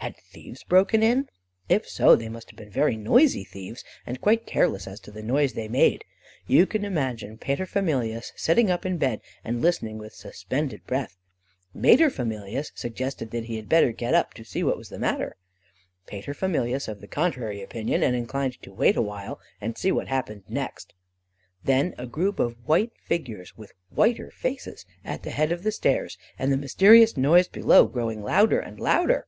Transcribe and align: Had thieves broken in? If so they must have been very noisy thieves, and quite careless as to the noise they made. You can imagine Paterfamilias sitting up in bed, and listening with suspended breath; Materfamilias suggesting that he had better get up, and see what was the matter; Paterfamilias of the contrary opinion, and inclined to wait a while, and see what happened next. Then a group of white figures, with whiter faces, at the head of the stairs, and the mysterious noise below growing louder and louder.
Had 0.00 0.14
thieves 0.18 0.62
broken 0.62 1.02
in? 1.02 1.28
If 1.70 1.88
so 1.88 2.14
they 2.14 2.28
must 2.28 2.50
have 2.50 2.56
been 2.58 2.70
very 2.70 2.96
noisy 2.96 3.42
thieves, 3.44 3.82
and 4.06 4.20
quite 4.20 4.46
careless 4.46 4.86
as 4.86 5.00
to 5.00 5.10
the 5.10 5.22
noise 5.22 5.54
they 5.54 5.66
made. 5.68 6.04
You 6.46 6.66
can 6.66 6.84
imagine 6.84 7.38
Paterfamilias 7.38 8.32
sitting 8.36 8.70
up 8.70 8.84
in 8.86 8.98
bed, 8.98 9.20
and 9.42 9.62
listening 9.62 9.96
with 9.98 10.14
suspended 10.14 10.86
breath; 10.86 11.16
Materfamilias 11.74 12.70
suggesting 12.76 13.28
that 13.28 13.46
he 13.46 13.56
had 13.56 13.70
better 13.70 13.90
get 13.90 14.14
up, 14.14 14.34
and 14.36 14.46
see 14.46 14.62
what 14.62 14.76
was 14.76 14.90
the 14.90 14.98
matter; 14.98 15.34
Paterfamilias 16.06 16.86
of 16.88 17.00
the 17.00 17.08
contrary 17.08 17.60
opinion, 17.62 18.02
and 18.04 18.14
inclined 18.14 18.62
to 18.62 18.72
wait 18.74 18.96
a 18.98 19.02
while, 19.02 19.40
and 19.62 19.76
see 19.78 19.90
what 19.90 20.06
happened 20.08 20.44
next. 20.46 20.92
Then 21.64 21.94
a 21.98 22.06
group 22.06 22.38
of 22.38 22.54
white 22.68 22.92
figures, 23.02 23.56
with 23.56 23.72
whiter 23.90 24.30
faces, 24.30 24.84
at 25.06 25.22
the 25.24 25.30
head 25.30 25.50
of 25.50 25.62
the 25.64 25.72
stairs, 25.72 26.16
and 26.38 26.52
the 26.52 26.58
mysterious 26.58 27.16
noise 27.16 27.48
below 27.48 27.86
growing 27.86 28.22
louder 28.22 28.60
and 28.60 28.78
louder. 28.78 29.26